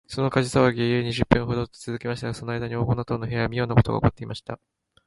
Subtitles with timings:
[0.07, 4.59] その火事さわぎが、やや二十分ほどもつづきましたが、そのあいだに黄金の塔の部屋には、みょうなことがおこっていました。